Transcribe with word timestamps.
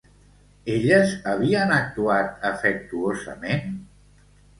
Elles 0.75 1.11
havien 1.33 1.73
actuat 1.75 2.47
afectuosament? 2.49 3.77